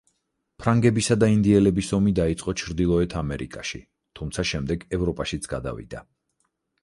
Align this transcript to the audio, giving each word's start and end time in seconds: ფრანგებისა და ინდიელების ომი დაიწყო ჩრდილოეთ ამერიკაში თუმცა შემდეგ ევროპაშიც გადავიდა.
ფრანგებისა 0.61 1.17
და 1.23 1.27
ინდიელების 1.33 1.89
ომი 1.97 2.13
დაიწყო 2.19 2.55
ჩრდილოეთ 2.61 3.13
ამერიკაში 3.21 3.81
თუმცა 4.21 4.45
შემდეგ 4.53 4.87
ევროპაშიც 4.99 5.49
გადავიდა. 5.55 6.05